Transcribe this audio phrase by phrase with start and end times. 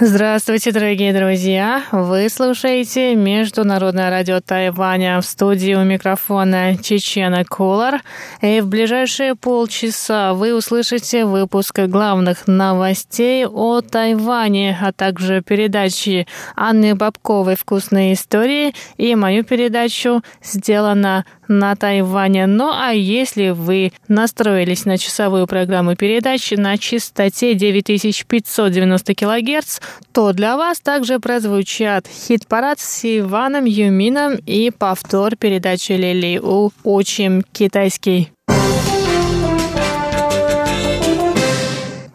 [0.00, 1.82] Здравствуйте, дорогие друзья!
[1.90, 8.02] Вы слушаете Международное радио Тайваня в студии у микрофона Чечена Кулар.
[8.40, 16.94] И в ближайшие полчаса вы услышите выпуск главных новостей о Тайване, а также передачи Анны
[16.94, 22.46] Бабковой «Вкусные истории» и мою передачу «Сделано на Тайване.
[22.46, 29.80] Ну а если вы настроились на часовую программу передач на частоте 9590 кГц,
[30.12, 37.42] то для вас также прозвучат хит-парад с Иваном Юмином и повтор передачи Лили У «Учим
[37.52, 38.32] китайский».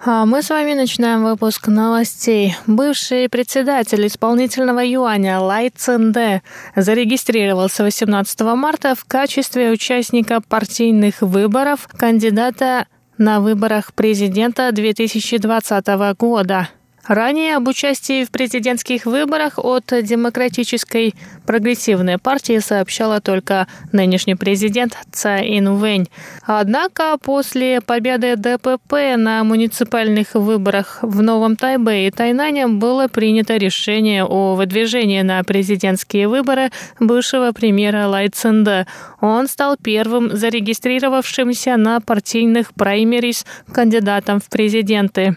[0.06, 2.58] А мы с вами начинаем выпуск новостей.
[2.68, 6.44] Бывший председатель исполнительного юаня Лай Цинде
[6.76, 15.88] зарегистрировался 18 марта в качестве участника партийных выборов кандидата на выборах президента 2020
[16.20, 16.68] года.
[17.08, 21.14] Ранее об участии в президентских выборах от Демократической
[21.46, 26.08] прогрессивной партии сообщала только нынешний президент Цай Вэнь.
[26.44, 34.24] Однако после победы ДПП на муниципальных выборах в Новом Тайбе и Тайнане было принято решение
[34.24, 38.88] о выдвижении на президентские выборы бывшего премьера Лай Цинда.
[39.20, 45.36] Он стал первым зарегистрировавшимся на партийных праймерис кандидатом в президенты.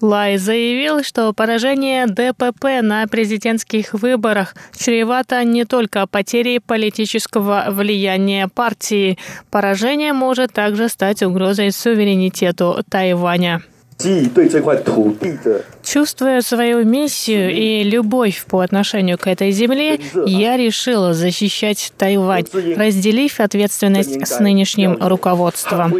[0.00, 9.18] Лай заявил, что поражение ДПП на президентских выборах чревато не только потерей политического влияния партии.
[9.50, 13.62] Поражение может также стать угрозой суверенитету Тайваня.
[15.90, 22.44] Чувствуя свою миссию и любовь по отношению к этой земле, я решила защищать Тайвань,
[22.76, 25.94] разделив ответственность с нынешним руководством.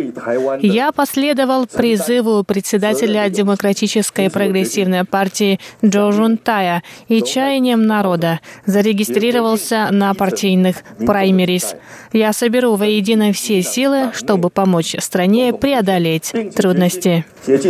[0.61, 10.83] Я последовал призыву председателя Демократической прогрессивной партии Джо Жунтая и чаянием народа, зарегистрировался на партийных
[11.07, 11.77] праймерис.
[12.13, 17.25] Я соберу воедино все силы, чтобы помочь стране преодолеть трудности.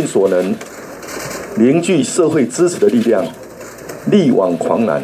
[0.09, 0.55] 所能，
[1.59, 3.21] 凝聚社会支持的力量，
[4.09, 5.03] 力挽狂澜。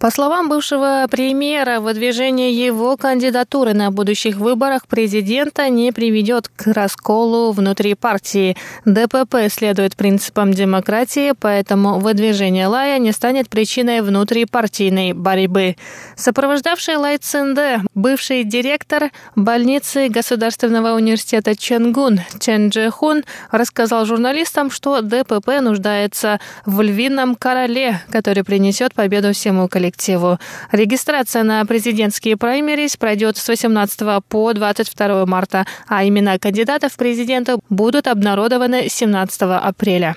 [0.00, 7.50] По словам бывшего премьера, выдвижение его кандидатуры на будущих выборах президента не приведет к расколу
[7.50, 8.56] внутри партии.
[8.84, 15.74] ДПП следует принципам демократии, поэтому выдвижение Лая не станет причиной внутрипартийной борьбы.
[16.14, 25.60] Сопровождавший Лай Цинде, бывший директор больницы Государственного университета Ченгун Чен Джехун, рассказал журналистам, что ДПП
[25.60, 30.38] нуждается в львином короле, который принесет победу всему коллективу коллективу.
[30.72, 37.56] Регистрация на президентские праймерис пройдет с 18 по 22 марта, а имена кандидатов в президенты
[37.70, 40.16] будут обнародованы 17 апреля.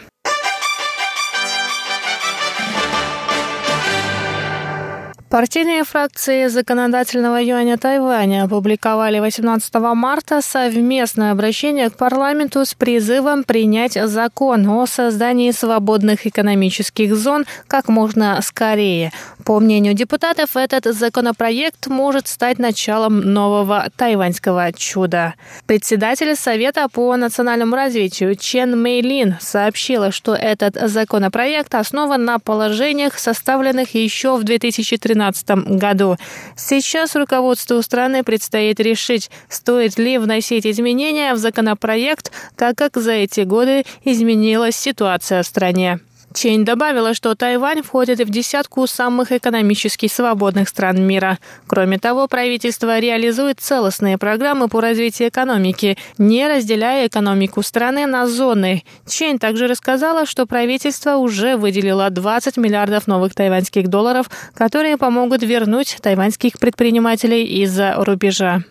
[5.32, 13.94] Партийные фракции законодательного юаня Тайваня опубликовали 18 марта совместное обращение к парламенту с призывом принять
[13.94, 19.14] закон о создании свободных экономических зон как можно скорее.
[19.46, 25.36] По мнению депутатов, этот законопроект может стать началом нового тайваньского чуда.
[25.66, 33.96] Председатель Совета по национальному развитию Чен Мэйлин сообщила, что этот законопроект основан на положениях, составленных
[33.96, 36.18] еще в 2013 2013 году.
[36.56, 43.42] Сейчас руководству страны предстоит решить, стоит ли вносить изменения в законопроект, так как за эти
[43.42, 46.00] годы изменилась ситуация в стране.
[46.34, 51.40] Чень добавила, что Тайвань входит в десятку самых экономически свободных стран мира.
[51.68, 58.84] Кроме того, правительство реализует целостные программы по развитию экономики, не разделяя экономику страны на зоны.
[59.08, 65.98] Чень также рассказала, что правительство уже выделило 20 миллиардов новых тайваньских долларов, которые помогут вернуть
[66.02, 68.64] тайваньских предпринимателей из-за рубежа.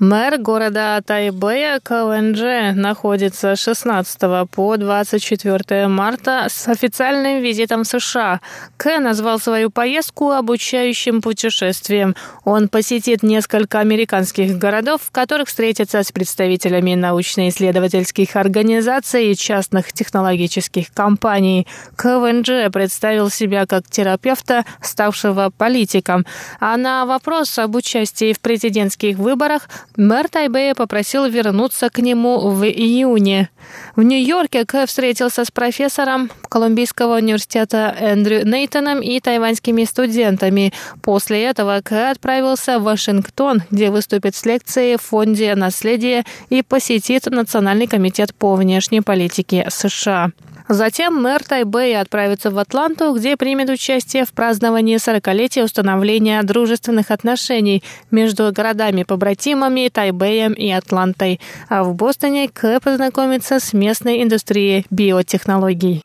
[0.00, 8.40] Мэр города Тайбэя КВНЖ находится с 16 по 24 марта с официальным визитом в США.
[8.78, 12.16] К назвал свою поездку обучающим путешествием.
[12.44, 20.94] Он посетит несколько американских городов, в которых встретится с представителями научно-исследовательских организаций и частных технологических
[20.94, 21.66] компаний.
[21.98, 26.24] КВНЖ представил себя как терапевта, ставшего политиком.
[26.58, 32.64] А на вопрос об участии в президентских выборах Мэр Тайбэя попросил вернуться к нему в
[32.64, 33.50] июне.
[33.96, 40.72] В Нью-Йорке Кэ встретился с профессором Колумбийского университета Эндрю Нейтоном и тайваньскими студентами.
[41.02, 47.26] После этого Кэ отправился в Вашингтон, где выступит с лекцией в Фонде наследия и посетит
[47.26, 50.30] Национальный комитет по внешней политике США.
[50.72, 57.82] Затем мэр Тайбэя отправится в Атланту, где примет участие в праздновании 40-летия установления дружественных отношений
[58.12, 61.40] между городами-побратимами Тайбэем и Атлантой.
[61.68, 66.02] А в Бостоне Кэ познакомится с местной индустрией биотехнологий.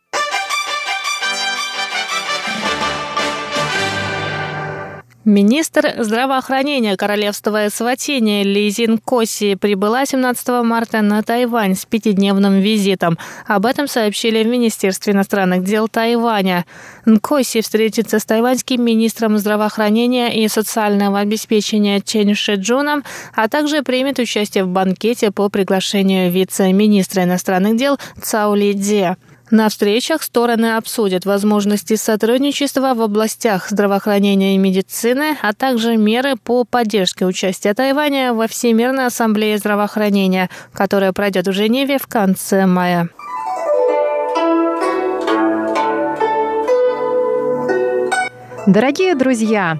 [5.25, 13.17] Министр здравоохранения Королевства Эсватини Лизин Коси прибыла 17 марта на Тайвань с пятидневным визитом.
[13.47, 16.67] Об этом сообщили в Министерстве иностранных дел Тайваня.
[17.05, 24.63] Нкоси встретится с тайваньским министром здравоохранения и социального обеспечения Чен Шиджуном, а также примет участие
[24.63, 29.17] в банкете по приглашению вице-министра иностранных дел Цаули Дзе.
[29.51, 36.63] На встречах стороны обсудят возможности сотрудничества в областях здравоохранения и медицины, а также меры по
[36.63, 43.09] поддержке участия Тайваня во Всемирной ассамблее здравоохранения, которая пройдет в Женеве в конце мая.
[48.65, 49.79] Дорогие друзья,